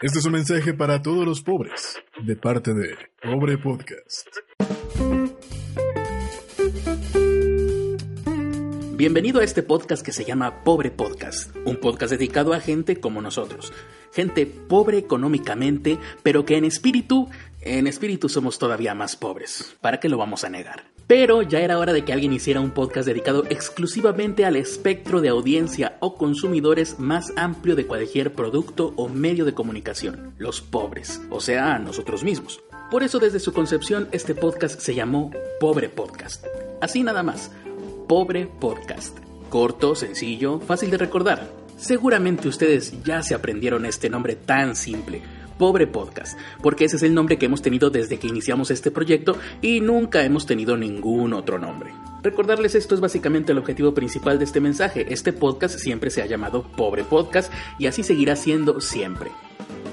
[0.00, 4.28] Este es un mensaje para todos los pobres, de parte de Pobre Podcast.
[8.94, 13.22] Bienvenido a este podcast que se llama Pobre Podcast, un podcast dedicado a gente como
[13.22, 13.72] nosotros,
[14.12, 17.28] gente pobre económicamente, pero que en espíritu,
[17.60, 19.76] en espíritu somos todavía más pobres.
[19.80, 20.97] ¿Para qué lo vamos a negar?
[21.08, 25.30] Pero ya era hora de que alguien hiciera un podcast dedicado exclusivamente al espectro de
[25.30, 31.40] audiencia o consumidores más amplio de cualquier producto o medio de comunicación, los pobres, o
[31.40, 32.60] sea, a nosotros mismos.
[32.90, 36.44] Por eso desde su concepción este podcast se llamó Pobre Podcast.
[36.82, 37.52] Así nada más,
[38.06, 39.16] Pobre Podcast.
[39.48, 41.50] Corto, sencillo, fácil de recordar.
[41.78, 45.22] Seguramente ustedes ya se aprendieron este nombre tan simple,
[45.58, 49.36] Pobre Podcast, porque ese es el nombre que hemos tenido desde que iniciamos este proyecto
[49.60, 51.92] y nunca hemos tenido ningún otro nombre.
[52.22, 55.06] Recordarles esto es básicamente el objetivo principal de este mensaje.
[55.12, 59.30] Este podcast siempre se ha llamado Pobre Podcast y así seguirá siendo siempre.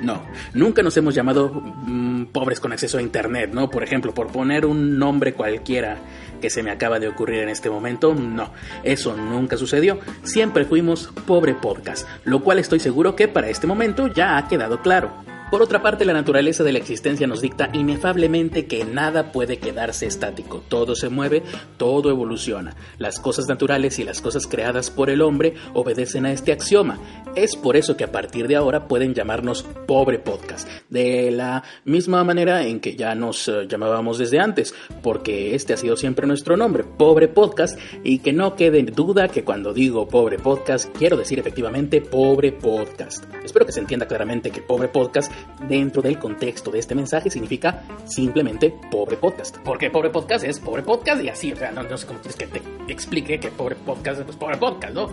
[0.00, 0.22] No,
[0.54, 3.68] nunca nos hemos llamado mm, pobres con acceso a Internet, ¿no?
[3.68, 5.98] Por ejemplo, por poner un nombre cualquiera
[6.40, 8.50] que se me acaba de ocurrir en este momento, no,
[8.82, 10.00] eso nunca sucedió.
[10.22, 14.80] Siempre fuimos pobre podcast, lo cual estoy seguro que para este momento ya ha quedado
[14.80, 15.29] claro.
[15.50, 20.06] Por otra parte, la naturaleza de la existencia nos dicta inefablemente que nada puede quedarse
[20.06, 21.42] estático, todo se mueve,
[21.76, 22.76] todo evoluciona.
[22.98, 27.00] Las cosas naturales y las cosas creadas por el hombre obedecen a este axioma.
[27.34, 32.22] Es por eso que a partir de ahora pueden llamarnos pobre podcast, de la misma
[32.22, 36.56] manera en que ya nos eh, llamábamos desde antes, porque este ha sido siempre nuestro
[36.56, 41.40] nombre, pobre podcast, y que no quede duda que cuando digo pobre podcast quiero decir
[41.40, 43.24] efectivamente pobre podcast.
[43.44, 45.32] Espero que se entienda claramente que pobre podcast
[45.68, 49.58] dentro del contexto de este mensaje significa simplemente pobre podcast.
[49.58, 52.46] Porque pobre podcast es pobre podcast y así, o sea, no, sé cómo quieres que
[52.46, 55.08] te explique que pobre podcast es pues, pobre podcast, ¿no?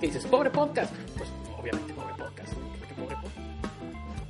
[0.00, 0.26] ¿Qué dices?
[0.26, 0.92] Pobre podcast.
[1.16, 2.52] Pues obviamente pobre podcast.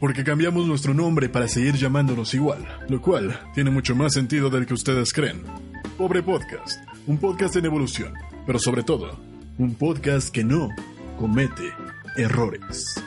[0.00, 4.66] Porque cambiamos nuestro nombre para seguir llamándonos igual, lo cual tiene mucho más sentido del
[4.66, 5.42] que ustedes creen.
[5.96, 8.12] Pobre Podcast, un podcast en evolución,
[8.46, 9.18] pero sobre todo,
[9.58, 10.68] un podcast que no
[11.18, 11.72] comete
[12.17, 13.02] errores.